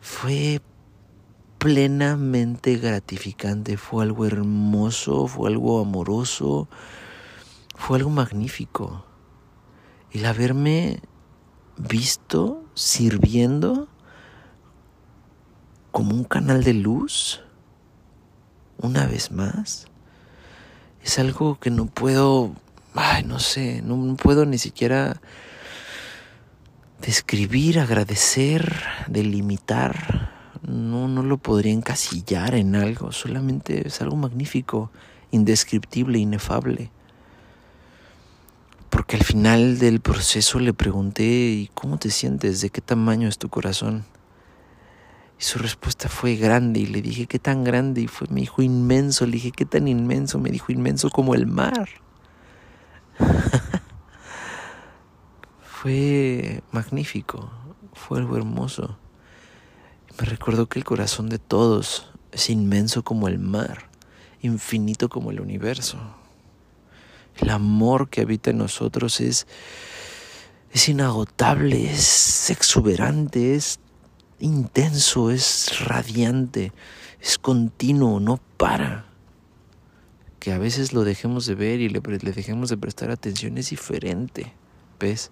fue 0.00 0.60
plenamente 1.58 2.78
gratificante, 2.78 3.76
fue 3.76 4.02
algo 4.04 4.26
hermoso, 4.26 5.28
fue 5.28 5.48
algo 5.48 5.80
amoroso, 5.80 6.68
fue 7.76 7.98
algo 7.98 8.10
magnífico. 8.10 9.04
El 10.10 10.26
haberme 10.26 11.00
visto 11.76 12.64
sirviendo 12.74 13.88
como 15.98 16.14
un 16.14 16.22
canal 16.22 16.62
de 16.62 16.74
luz, 16.74 17.40
una 18.80 19.08
vez 19.08 19.32
más, 19.32 19.86
es 21.02 21.18
algo 21.18 21.58
que 21.58 21.70
no 21.70 21.86
puedo, 21.86 22.54
ay, 22.94 23.24
no 23.24 23.40
sé, 23.40 23.82
no 23.82 24.14
puedo 24.14 24.46
ni 24.46 24.58
siquiera 24.58 25.20
describir, 27.02 27.80
agradecer, 27.80 28.80
delimitar. 29.08 30.30
No, 30.62 31.08
no 31.08 31.24
lo 31.24 31.38
podría 31.38 31.72
encasillar 31.72 32.54
en 32.54 32.76
algo, 32.76 33.10
solamente 33.10 33.88
es 33.88 34.00
algo 34.00 34.14
magnífico, 34.14 34.92
indescriptible, 35.32 36.20
inefable. 36.20 36.92
Porque 38.88 39.16
al 39.16 39.24
final 39.24 39.80
del 39.80 39.98
proceso 39.98 40.60
le 40.60 40.72
pregunté, 40.72 41.24
¿y 41.24 41.70
cómo 41.74 41.98
te 41.98 42.12
sientes? 42.12 42.60
¿De 42.60 42.70
qué 42.70 42.80
tamaño 42.80 43.26
es 43.26 43.38
tu 43.38 43.48
corazón? 43.48 44.04
Y 45.38 45.42
su 45.44 45.58
respuesta 45.58 46.08
fue 46.08 46.34
grande 46.34 46.80
y 46.80 46.86
le 46.86 47.00
dije, 47.00 47.26
¿qué 47.26 47.38
tan 47.38 47.62
grande? 47.62 48.00
Y 48.00 48.08
fue, 48.08 48.26
me 48.28 48.40
dijo, 48.40 48.60
inmenso. 48.60 49.24
Le 49.24 49.32
dije, 49.32 49.52
¿qué 49.52 49.64
tan 49.64 49.86
inmenso? 49.86 50.38
Me 50.38 50.50
dijo, 50.50 50.72
inmenso 50.72 51.10
como 51.10 51.34
el 51.34 51.46
mar. 51.46 51.88
fue 55.62 56.62
magnífico, 56.72 57.50
fue 57.92 58.18
algo 58.18 58.36
hermoso. 58.36 58.98
Me 60.18 60.26
recordó 60.26 60.68
que 60.68 60.80
el 60.80 60.84
corazón 60.84 61.28
de 61.28 61.38
todos 61.38 62.10
es 62.32 62.50
inmenso 62.50 63.04
como 63.04 63.28
el 63.28 63.38
mar, 63.38 63.88
infinito 64.42 65.08
como 65.08 65.30
el 65.30 65.40
universo. 65.40 65.98
El 67.36 67.50
amor 67.50 68.08
que 68.08 68.22
habita 68.22 68.50
en 68.50 68.58
nosotros 68.58 69.20
es, 69.20 69.46
es 70.72 70.88
inagotable, 70.88 71.92
es 71.92 72.50
exuberante, 72.50 73.54
es 73.54 73.78
intenso, 74.38 75.30
es 75.30 75.84
radiante, 75.84 76.72
es 77.20 77.38
continuo, 77.38 78.20
no 78.20 78.38
para. 78.56 79.06
Que 80.38 80.52
a 80.52 80.58
veces 80.58 80.92
lo 80.92 81.04
dejemos 81.04 81.46
de 81.46 81.54
ver 81.54 81.80
y 81.80 81.88
le, 81.88 82.00
le 82.00 82.32
dejemos 82.32 82.70
de 82.70 82.76
prestar 82.76 83.10
atención 83.10 83.58
es 83.58 83.70
diferente, 83.70 84.52
¿ves? 85.00 85.30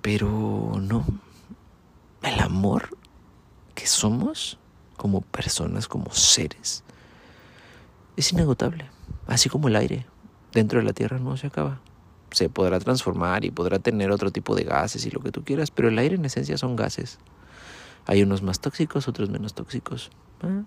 Pero 0.00 0.74
no, 0.80 1.04
el 2.22 2.40
amor 2.40 2.96
que 3.74 3.86
somos 3.86 4.58
como 4.96 5.20
personas, 5.20 5.88
como 5.88 6.12
seres, 6.12 6.84
es 8.16 8.32
inagotable, 8.32 8.86
así 9.26 9.48
como 9.48 9.68
el 9.68 9.76
aire 9.76 10.06
dentro 10.52 10.78
de 10.78 10.84
la 10.84 10.92
tierra 10.92 11.18
no 11.18 11.36
se 11.36 11.48
acaba 11.48 11.80
se 12.34 12.48
podrá 12.48 12.78
transformar 12.80 13.44
y 13.44 13.50
podrá 13.50 13.78
tener 13.78 14.10
otro 14.10 14.30
tipo 14.30 14.54
de 14.54 14.64
gases 14.64 15.06
y 15.06 15.10
lo 15.10 15.20
que 15.20 15.30
tú 15.30 15.44
quieras, 15.44 15.70
pero 15.70 15.88
el 15.88 15.98
aire 15.98 16.16
en 16.16 16.24
esencia 16.24 16.58
son 16.58 16.76
gases. 16.76 17.18
Hay 18.06 18.22
unos 18.22 18.42
más 18.42 18.60
tóxicos, 18.60 19.08
otros 19.08 19.30
menos 19.30 19.54
tóxicos. 19.54 20.10
Ah, 20.42 20.64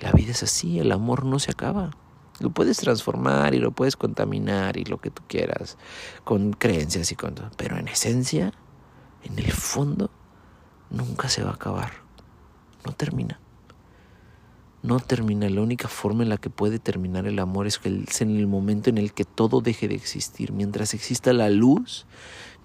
la 0.00 0.12
vida 0.12 0.32
es 0.32 0.42
así, 0.42 0.78
el 0.78 0.92
amor 0.92 1.24
no 1.24 1.38
se 1.38 1.52
acaba. 1.52 1.90
Lo 2.40 2.50
puedes 2.50 2.78
transformar 2.78 3.54
y 3.54 3.58
lo 3.58 3.70
puedes 3.70 3.96
contaminar 3.96 4.76
y 4.76 4.84
lo 4.84 4.98
que 4.98 5.10
tú 5.10 5.22
quieras, 5.28 5.78
con 6.24 6.52
creencias 6.52 7.12
y 7.12 7.16
con 7.16 7.36
todo. 7.36 7.50
Pero 7.56 7.78
en 7.78 7.86
esencia, 7.86 8.52
en 9.22 9.38
el 9.38 9.52
fondo, 9.52 10.10
nunca 10.90 11.28
se 11.28 11.44
va 11.44 11.50
a 11.50 11.54
acabar. 11.54 11.92
No 12.84 12.92
termina 12.92 13.38
no 14.84 15.00
termina. 15.00 15.48
La 15.48 15.62
única 15.62 15.88
forma 15.88 16.22
en 16.22 16.28
la 16.28 16.36
que 16.36 16.50
puede 16.50 16.78
terminar 16.78 17.26
el 17.26 17.38
amor 17.38 17.66
es, 17.66 17.80
en 17.84 18.36
el 18.36 18.46
momento 18.46 18.90
en 18.90 18.98
el 18.98 19.14
que 19.14 19.24
todo 19.24 19.62
deje 19.62 19.88
de 19.88 19.94
existir. 19.94 20.52
Mientras 20.52 20.92
exista 20.92 21.32
la 21.32 21.48
luz, 21.48 22.06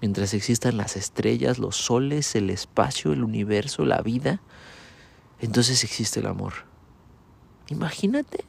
mientras 0.02 0.34
existan 0.34 0.76
las 0.76 0.96
estrellas, 0.96 1.58
los 1.58 1.76
soles, 1.76 2.36
el 2.36 2.50
espacio, 2.50 3.12
el 3.14 3.24
universo, 3.24 3.86
la 3.86 4.02
vida, 4.02 4.42
entonces 5.40 5.82
existe 5.82 6.20
el 6.20 6.26
amor. 6.26 6.52
Imagínate 7.68 8.44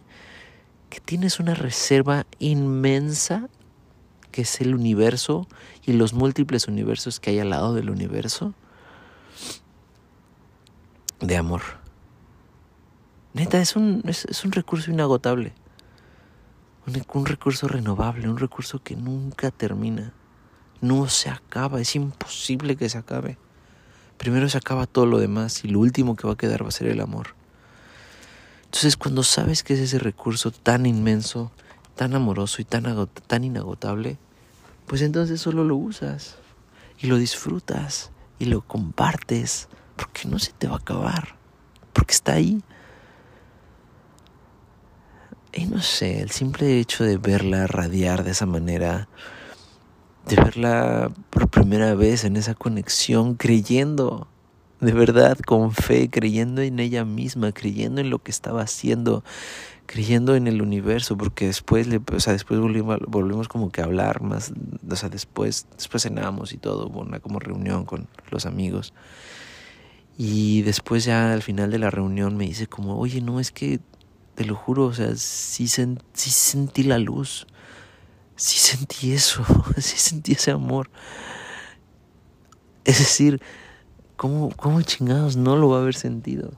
que 0.90 1.00
tienes 1.00 1.40
una 1.40 1.54
reserva 1.54 2.28
inmensa 2.40 3.50
que 4.34 4.42
es 4.42 4.60
el 4.60 4.76
universo 4.76 5.48
y 5.86 5.94
los 5.94 6.14
múltiples 6.14 6.68
universos 6.68 7.22
que 7.22 7.32
hay 7.32 7.40
al 7.40 7.52
lado 7.52 7.74
del 7.74 7.90
universo 7.90 8.54
de 11.22 11.38
amor. 11.38 11.81
Neta, 13.34 13.60
es 13.62 13.76
un, 13.76 14.04
es, 14.06 14.44
un 14.44 14.52
recurso 14.52 14.92
inagotable. 14.92 15.54
un, 16.86 17.04
un 17.14 17.26
recurso 17.26 17.68
renovable, 17.68 18.30
un 18.30 18.38
recurso 18.38 18.84
que 18.84 18.96
nunca 18.96 19.52
termina, 19.52 20.14
no 20.82 21.08
se 21.08 21.30
acaba, 21.30 21.80
es 21.80 21.96
imposible 21.96 22.76
que 22.76 22.90
se 22.90 22.98
acabe. 22.98 23.38
Primero 24.18 24.50
se 24.50 24.58
acaba 24.58 24.86
todo 24.86 25.06
lo 25.06 25.20
demás 25.20 25.64
y 25.64 25.70
lo 25.70 25.80
último 25.80 26.16
que 26.16 26.28
va 26.28 26.34
a 26.34 26.38
quedar 26.38 26.64
va 26.64 26.68
a 26.68 26.72
ser 26.72 26.88
el 26.88 27.02
amor. 27.02 27.36
Entonces 28.66 28.98
cuando 28.98 29.24
sabes 29.24 29.64
que 29.64 29.74
es 29.74 29.80
ese 29.80 30.00
recurso 30.00 30.52
tan 30.52 30.86
inmenso, 30.86 31.52
tan 31.96 32.16
amoroso 32.16 32.62
y 32.62 32.66
tan, 32.66 33.08
tan 33.28 33.44
inagotable, 33.44 34.18
pues 34.88 35.02
entonces 35.02 35.42
solo 35.42 35.64
lo 35.64 35.76
usas 35.76 36.36
y 37.00 37.08
lo 37.08 37.18
disfrutas 37.18 38.12
y 38.40 38.46
lo 38.46 38.62
compartes 38.62 39.70
porque 39.96 40.28
no 40.28 40.40
se 40.40 40.52
te 40.54 40.68
va 40.68 40.76
a 40.76 40.80
acabar, 40.80 41.36
porque 41.94 42.14
está 42.14 42.34
ahí. 42.34 42.62
Y 45.54 45.66
no 45.66 45.82
sé, 45.82 46.22
el 46.22 46.32
simple 46.32 46.80
hecho 46.80 47.04
de 47.04 47.18
verla 47.18 47.68
radiar 47.68 48.24
de 48.24 48.32
esa 48.32 48.46
manera, 48.46 49.10
de 50.26 50.38
verla 50.38 51.12
por 51.30 51.50
primera 51.50 51.94
vez 51.94 52.24
en 52.24 52.38
esa 52.38 52.54
conexión, 52.54 53.36
creyendo, 53.36 54.30
de 54.80 54.94
verdad, 54.94 55.38
con 55.40 55.74
fe, 55.74 56.10
creyendo 56.10 56.62
en 56.62 56.80
ella 56.80 57.04
misma, 57.04 57.52
creyendo 57.52 58.00
en 58.00 58.10
lo 58.10 58.20
que 58.20 58.32
estaba 58.32 58.62
haciendo, 58.62 59.26
creyendo 59.88 60.38
en 60.38 60.48
el 60.48 60.62
universo, 60.62 61.18
porque 61.18 61.48
después, 61.48 61.86
le, 61.88 62.00
o 62.14 62.20
sea, 62.22 62.32
después 62.32 62.62
volvimos, 62.62 63.50
como 63.50 63.72
que 63.72 63.82
a 63.82 63.86
hablar 63.86 64.22
más, 64.22 64.54
o 64.90 64.96
sea, 64.96 65.10
después, 65.10 65.68
después 65.76 66.04
cenamos 66.04 66.54
y 66.54 66.58
todo, 66.60 66.88
hubo 66.88 67.02
una 67.02 67.20
como 67.20 67.40
reunión 67.40 67.84
con 67.84 68.08
los 68.30 68.46
amigos. 68.46 68.94
Y 70.18 70.62
después 70.62 71.04
ya 71.04 71.34
al 71.34 71.42
final 71.42 71.72
de 71.72 71.80
la 71.80 71.90
reunión 71.90 72.38
me 72.38 72.46
dice 72.46 72.68
como, 72.68 72.98
oye, 72.98 73.20
no, 73.20 73.42
es 73.42 73.52
que 73.52 73.82
te 74.42 74.48
lo 74.48 74.56
juro, 74.56 74.86
o 74.86 74.94
sea, 74.94 75.16
sí, 75.16 75.68
sentí 75.68 76.84
la 76.84 76.98
luz, 76.98 77.46
sí 78.36 78.58
sentí 78.58 79.12
eso, 79.12 79.44
sí 79.78 79.98
sentí 79.98 80.32
ese 80.32 80.52
amor. 80.52 80.90
Es 82.84 82.98
decir, 82.98 83.40
¿Cómo, 84.22 84.52
¿Cómo 84.56 84.80
chingados 84.84 85.36
no 85.36 85.56
lo 85.56 85.70
va 85.70 85.78
a 85.78 85.82
haber 85.82 85.96
sentido? 85.96 86.52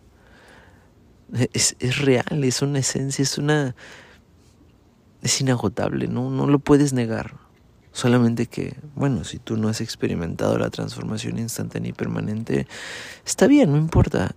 Es, 1.54 1.78
es, 1.80 2.00
real, 2.00 2.44
es 2.44 2.62
una 2.62 2.80
esencia, 2.80 3.24
es 3.24 3.38
una... 3.38 3.74
es 5.22 5.40
inagotable, 5.40 6.10
¿no? 6.10 6.30
no 6.30 6.46
lo 6.48 6.60
puedes 6.60 6.92
negar. 6.92 7.36
Solamente 7.94 8.48
que, 8.48 8.75
bueno, 8.96 9.24
si 9.24 9.40
tú 9.40 9.56
no 9.56 9.70
has 9.70 9.80
experimentado 9.80 10.58
la 10.58 10.70
transformación 10.72 11.40
instantánea 11.40 11.92
y 11.92 11.94
permanente, 11.94 12.68
está 13.25 13.48
bien, 13.48 13.72
no 13.72 13.78
importa. 13.78 14.36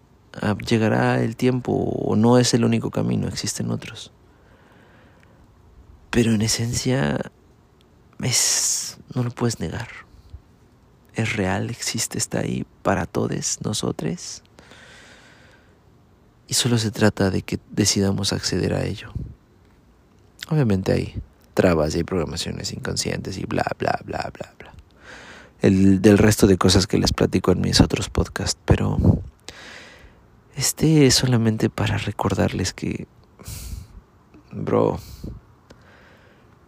Llegará 0.69 1.23
el 1.23 1.37
tiempo 1.37 1.73
o 1.73 2.17
no 2.17 2.39
es 2.39 2.55
el 2.55 2.65
único 2.65 2.91
camino, 2.91 3.29
existen 3.29 3.71
otros. 3.71 4.13
Pero 6.11 6.33
en 6.33 6.43
esencia 6.43 7.19
es 8.23 8.99
no 9.15 9.23
lo 9.23 9.31
puedes 9.31 9.61
negar 9.61 9.89
es 11.17 11.35
real, 11.35 11.71
existe, 11.71 12.19
está 12.19 12.41
ahí 12.41 12.65
para 12.83 13.07
todos 13.07 13.59
nosotros. 13.65 14.43
Y 16.47 16.55
solo 16.55 16.79
se 16.79 16.91
trata 16.91 17.31
de 17.31 17.43
que 17.43 17.59
decidamos 17.71 18.33
acceder 18.33 18.75
a 18.75 18.85
ello. 18.85 19.11
Obviamente 20.49 20.93
hay 20.93 21.21
trabas 21.55 21.95
y 21.95 21.99
hay 21.99 22.05
programaciones 22.05 22.73
inconscientes 22.73 23.39
y 23.39 23.47
bla, 23.47 23.65
bla, 23.79 23.99
bla, 24.05 24.31
bla, 24.33 24.55
bla. 24.59 24.73
El, 25.63 26.03
del 26.03 26.19
resto 26.19 26.47
de 26.47 26.59
cosas 26.59 26.87
que 26.87 26.99
les 26.99 27.13
platico 27.13 27.51
en 27.51 27.63
mis 27.63 27.81
otros 27.81 28.11
podcasts, 28.11 28.61
pero 28.67 28.99
este 30.57 31.07
es 31.07 31.15
solamente 31.15 31.69
para 31.69 31.99
recordarles 31.99 32.73
que, 32.73 33.07
bro, 34.51 34.99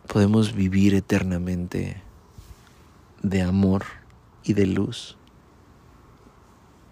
podemos 0.06 0.54
vivir 0.54 0.94
eternamente 0.94 2.02
de 3.22 3.42
amor 3.42 3.84
y 4.44 4.52
de 4.52 4.66
luz. 4.66 5.16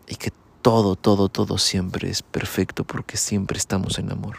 Y 0.09 0.17
que 0.17 0.33
todo, 0.63 0.97
todo, 0.97 1.29
todo 1.29 1.59
siempre 1.59 2.09
es 2.09 2.23
perfecto 2.23 2.85
porque 2.85 3.19
siempre 3.19 3.59
estamos 3.59 3.99
en 3.99 4.11
amor. 4.11 4.39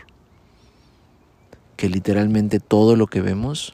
Que 1.76 1.90
literalmente 1.90 2.60
todo 2.60 2.96
lo 2.96 3.06
que 3.06 3.22
vemos, 3.22 3.74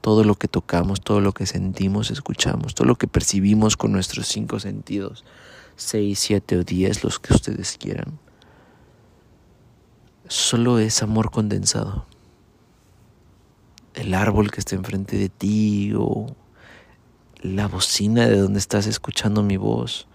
todo 0.00 0.24
lo 0.24 0.34
que 0.34 0.48
tocamos, 0.48 1.00
todo 1.00 1.20
lo 1.20 1.32
que 1.32 1.46
sentimos, 1.46 2.10
escuchamos, 2.10 2.74
todo 2.74 2.88
lo 2.88 2.96
que 2.96 3.06
percibimos 3.06 3.76
con 3.76 3.92
nuestros 3.92 4.26
cinco 4.26 4.58
sentidos, 4.58 5.24
seis, 5.76 6.18
siete 6.18 6.56
o 6.56 6.64
diez, 6.64 7.04
los 7.04 7.20
que 7.20 7.32
ustedes 7.32 7.78
quieran, 7.78 8.18
solo 10.28 10.78
es 10.78 11.02
amor 11.02 11.30
condensado. 11.30 12.06
El 13.94 14.14
árbol 14.14 14.50
que 14.50 14.60
está 14.60 14.74
enfrente 14.74 15.16
de 15.16 15.28
ti 15.28 15.92
o 15.96 16.26
la 17.40 17.68
bocina 17.68 18.26
de 18.26 18.38
donde 18.38 18.58
estás 18.58 18.86
escuchando 18.86 19.42
mi 19.42 19.56
voz. 19.56 20.08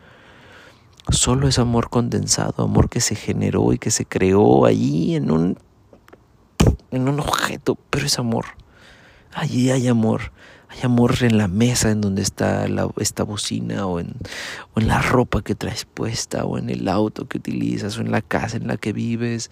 Solo 1.12 1.48
es 1.48 1.60
amor 1.60 1.90
condensado, 1.90 2.64
amor 2.64 2.90
que 2.90 3.02
se 3.02 3.16
generó 3.16 3.72
y 3.74 3.80
que 3.80 3.92
se 3.92 4.06
creó 4.06 4.66
allí 4.66 5.16
en 5.16 5.32
un, 5.32 5.58
en 6.92 7.08
un 7.08 7.20
objeto, 7.20 7.78
pero 7.90 8.06
es 8.06 8.20
amor. 8.20 8.46
Allí 9.34 9.72
hay 9.72 9.88
amor. 9.88 10.32
Hay 10.70 10.82
amor 10.84 11.16
en 11.22 11.40
la 11.40 11.48
mesa 11.48 11.90
en 11.90 12.00
donde 12.00 12.22
está 12.22 12.68
esta 12.98 13.24
bocina 13.24 13.88
o 13.88 14.00
en, 14.00 14.14
o 14.76 14.80
en 14.80 14.88
la 14.88 15.02
ropa 15.02 15.42
que 15.42 15.56
traes 15.56 15.86
puesta 15.86 16.46
o 16.46 16.60
en 16.60 16.70
el 16.70 16.88
auto 16.88 17.28
que 17.28 17.40
utilizas 17.40 17.98
o 17.98 18.02
en 18.02 18.12
la 18.12 18.22
casa 18.22 18.58
en 18.58 18.68
la 18.68 18.78
que 18.78 18.94
vives, 18.94 19.50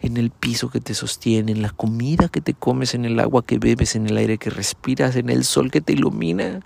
en 0.00 0.16
el 0.16 0.30
piso 0.30 0.68
que 0.68 0.80
te 0.80 0.94
sostiene, 0.94 1.52
en 1.52 1.62
la 1.62 1.70
comida 1.70 2.28
que 2.28 2.40
te 2.40 2.52
comes, 2.52 2.94
en 2.94 3.04
el 3.04 3.20
agua 3.20 3.44
que 3.44 3.58
bebes, 3.58 3.94
en 3.94 4.06
el 4.06 4.16
aire 4.16 4.38
que 4.38 4.50
respiras, 4.50 5.14
en 5.14 5.30
el 5.30 5.44
sol 5.44 5.70
que 5.70 5.80
te 5.80 5.92
ilumina. 5.92 6.60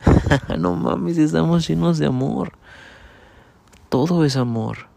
no 0.58 0.74
mames, 0.74 1.16
estamos 1.16 1.68
llenos 1.68 1.98
de 1.98 2.06
amor. 2.06 2.52
Todo 3.88 4.24
es 4.24 4.36
amor. 4.36 4.88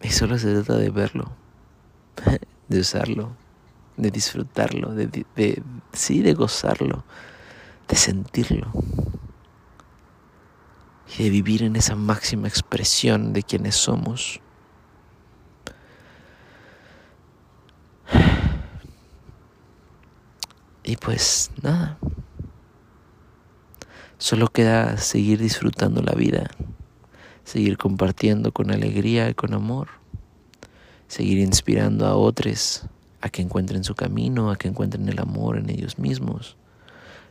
Y 0.00 0.10
solo 0.10 0.38
se 0.38 0.52
trata 0.52 0.76
de 0.76 0.90
verlo, 0.90 1.32
de 2.68 2.78
usarlo, 2.78 3.32
de 3.96 4.10
disfrutarlo, 4.10 4.94
de, 4.94 5.06
de, 5.06 5.62
sí, 5.92 6.20
de 6.20 6.34
gozarlo, 6.34 7.04
de 7.88 7.96
sentirlo 7.96 8.72
y 11.16 11.24
de 11.24 11.30
vivir 11.30 11.62
en 11.62 11.76
esa 11.76 11.94
máxima 11.94 12.48
expresión 12.48 13.32
de 13.32 13.42
quienes 13.42 13.76
somos. 13.76 14.40
Y 20.82 20.96
pues 20.96 21.50
nada. 21.62 21.98
Solo 24.18 24.48
queda 24.48 24.96
seguir 24.98 25.38
disfrutando 25.38 26.02
la 26.02 26.12
vida, 26.12 26.50
seguir 27.44 27.78
compartiendo 27.78 28.52
con 28.52 28.70
alegría 28.70 29.28
y 29.28 29.34
con 29.34 29.54
amor, 29.54 29.88
seguir 31.08 31.38
inspirando 31.38 32.06
a 32.06 32.16
otros 32.16 32.86
a 33.24 33.30
que 33.30 33.40
encuentren 33.40 33.84
su 33.84 33.94
camino, 33.94 34.50
a 34.50 34.56
que 34.56 34.68
encuentren 34.68 35.08
el 35.08 35.18
amor 35.18 35.56
en 35.56 35.70
ellos 35.70 35.98
mismos 35.98 36.58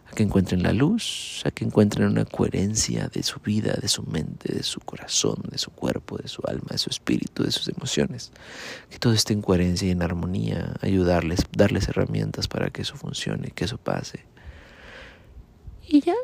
a 0.07 0.15
que 0.15 0.23
encuentren 0.23 0.63
la 0.63 0.73
luz, 0.73 1.41
a 1.45 1.51
que 1.51 1.63
encuentren 1.63 2.07
una 2.07 2.25
coherencia 2.25 3.07
de 3.07 3.21
su 3.23 3.39
vida, 3.39 3.73
de 3.79 3.87
su 3.87 4.03
mente, 4.03 4.53
de 4.53 4.63
su 4.63 4.79
corazón, 4.79 5.37
de 5.49 5.57
su 5.57 5.71
cuerpo, 5.71 6.17
de 6.17 6.27
su 6.27 6.41
alma, 6.45 6.67
de 6.71 6.77
su 6.77 6.89
espíritu, 6.89 7.43
de 7.43 7.51
sus 7.51 7.69
emociones. 7.69 8.31
Que 8.89 8.99
todo 8.99 9.13
esté 9.13 9.33
en 9.33 9.41
coherencia 9.41 9.87
y 9.87 9.91
en 9.91 10.01
armonía, 10.01 10.73
ayudarles, 10.81 11.41
darles 11.55 11.87
herramientas 11.87 12.47
para 12.47 12.69
que 12.69 12.81
eso 12.81 12.95
funcione, 12.95 13.51
que 13.51 13.65
eso 13.65 13.77
pase. 13.77 14.25
Y 15.87 16.01
ya, 16.01 16.15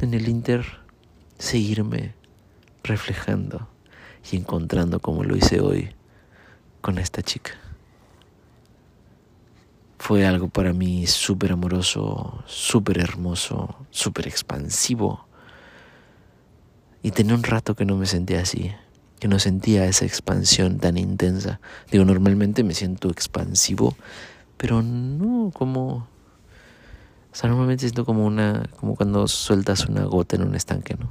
en 0.00 0.14
el 0.14 0.28
Inter, 0.28 0.64
seguirme 1.38 2.14
reflejando 2.82 3.68
y 4.30 4.36
encontrando 4.36 5.00
como 5.00 5.24
lo 5.24 5.36
hice 5.36 5.60
hoy 5.60 5.90
con 6.80 6.98
esta 6.98 7.22
chica 7.22 7.63
fue 10.04 10.26
algo 10.26 10.48
para 10.48 10.74
mí 10.74 11.06
súper 11.06 11.52
amoroso, 11.52 12.44
súper 12.44 12.98
hermoso, 12.98 13.74
súper 13.88 14.28
expansivo. 14.28 15.26
Y 17.02 17.12
tenía 17.12 17.34
un 17.34 17.42
rato 17.42 17.74
que 17.74 17.86
no 17.86 17.96
me 17.96 18.04
sentía 18.04 18.42
así, 18.42 18.70
que 19.18 19.28
no 19.28 19.38
sentía 19.38 19.86
esa 19.86 20.04
expansión 20.04 20.78
tan 20.78 20.98
intensa. 20.98 21.58
Digo, 21.90 22.04
normalmente 22.04 22.64
me 22.64 22.74
siento 22.74 23.08
expansivo, 23.08 23.96
pero 24.58 24.82
no 24.82 25.50
como... 25.54 26.06
O 27.32 27.34
sea, 27.34 27.48
normalmente 27.48 27.86
siento 27.86 28.04
como 28.04 28.26
una... 28.26 28.68
como 28.78 28.96
cuando 28.96 29.26
sueltas 29.26 29.86
una 29.86 30.04
gota 30.04 30.36
en 30.36 30.42
un 30.42 30.54
estanque, 30.54 30.98
¿no? 30.98 31.10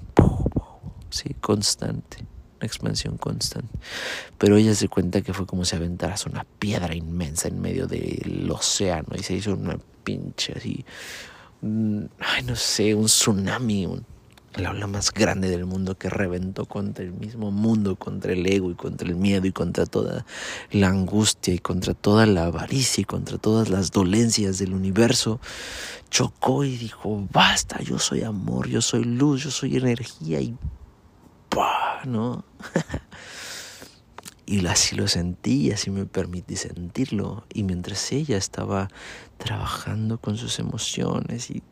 Sí, 1.09 1.33
constante 1.41 2.27
expansión 2.65 3.17
constante. 3.17 3.77
Pero 4.37 4.57
ella 4.57 4.75
se 4.75 4.87
cuenta 4.87 5.21
que 5.21 5.33
fue 5.33 5.45
como 5.45 5.65
si 5.65 5.75
aventaras 5.75 6.25
una 6.25 6.45
piedra 6.59 6.95
inmensa 6.95 7.47
en 7.47 7.61
medio 7.61 7.87
del 7.87 8.49
océano 8.51 9.09
y 9.17 9.23
se 9.23 9.35
hizo 9.35 9.53
una 9.53 9.77
pinche 10.03 10.53
así, 10.55 10.85
ay 11.61 12.43
no 12.43 12.55
sé, 12.55 12.93
un 12.93 13.05
tsunami 13.05 13.87
la 14.55 14.69
ola 14.69 14.87
más 14.87 15.11
grande 15.11 15.49
del 15.49 15.65
mundo 15.65 15.97
que 15.97 16.09
reventó 16.09 16.65
contra 16.65 17.03
el 17.03 17.11
mismo 17.11 17.51
mundo, 17.51 17.95
contra 17.95 18.33
el 18.33 18.45
ego 18.45 18.69
y 18.69 18.75
contra 18.75 19.07
el 19.07 19.15
miedo 19.15 19.47
y 19.47 19.51
contra 19.51 19.85
toda 19.85 20.25
la 20.71 20.89
angustia 20.89 21.53
y 21.53 21.59
contra 21.59 21.93
toda 21.93 22.25
la 22.25 22.45
avaricia 22.45 23.01
y 23.01 23.05
contra 23.05 23.37
todas 23.37 23.69
las 23.69 23.91
dolencias 23.91 24.59
del 24.59 24.73
universo, 24.73 25.39
chocó 26.09 26.63
y 26.63 26.77
dijo, 26.77 27.27
basta, 27.31 27.81
yo 27.81 27.97
soy 27.97 28.21
amor, 28.21 28.67
yo 28.67 28.81
soy 28.81 29.03
luz, 29.03 29.43
yo 29.43 29.51
soy 29.51 29.77
energía 29.77 30.39
y. 30.41 30.55
¿no? 32.05 32.45
y 34.45 34.65
así 34.67 34.95
lo 34.95 35.07
sentí, 35.07 35.71
así 35.71 35.89
me 35.89 36.05
permití 36.05 36.55
sentirlo. 36.55 37.45
Y 37.53 37.63
mientras 37.63 38.11
ella 38.11 38.37
estaba 38.37 38.89
trabajando 39.37 40.19
con 40.19 40.37
sus 40.37 40.59
emociones 40.59 41.49
y 41.49 41.63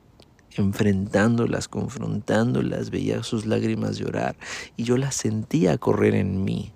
enfrentándolas, 0.56 1.68
confrontándolas, 1.68 2.90
veía 2.90 3.24
sus 3.24 3.46
lágrimas 3.46 3.98
llorar 3.98 4.36
y 4.78 4.84
yo 4.84 4.98
las 4.98 5.16
sentía 5.16 5.78
correr 5.78 6.16
en 6.16 6.44
mí. 6.44 6.74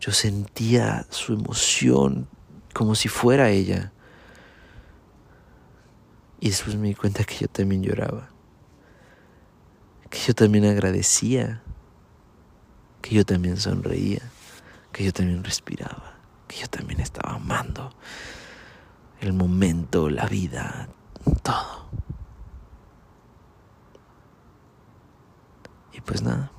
Yo 0.00 0.12
sentía 0.12 1.06
su 1.10 1.32
emoción 1.32 2.28
como 2.74 2.94
si 2.94 3.08
fuera 3.08 3.50
ella. 3.50 3.92
Y 6.40 6.50
después 6.50 6.76
me 6.76 6.88
di 6.88 6.94
cuenta 6.94 7.24
que 7.24 7.34
yo 7.36 7.48
también 7.48 7.82
lloraba, 7.82 8.28
que 10.10 10.18
yo 10.18 10.34
también 10.34 10.66
agradecía, 10.66 11.62
que 13.06 13.14
yo 13.14 13.24
también 13.24 13.56
sonreía, 13.56 14.20
que 14.90 15.04
yo 15.04 15.12
también 15.12 15.44
respiraba, 15.44 16.14
que 16.48 16.56
yo 16.56 16.66
también 16.66 16.98
estaba 16.98 17.34
amando 17.34 17.92
el 19.20 19.32
momento, 19.32 20.10
la 20.10 20.26
vida, 20.26 20.88
todo. 21.44 21.86
pues 26.04 26.22
nada, 26.22 26.52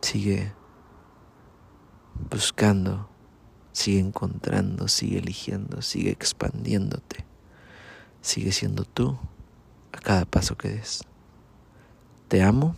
sigue 0.00 0.52
buscando, 2.30 3.08
sigue 3.72 3.98
encontrando, 3.98 4.86
sigue 4.86 5.18
eligiendo, 5.18 5.82
sigue 5.82 6.12
expandiéndote, 6.12 7.24
sigue 8.20 8.52
siendo 8.52 8.84
tú 8.84 9.18
a 9.90 9.98
cada 9.98 10.24
paso 10.26 10.56
que 10.56 10.68
des. 10.68 11.02
Te 12.28 12.40
amo. 12.44 12.76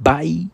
Bye. 0.00 0.50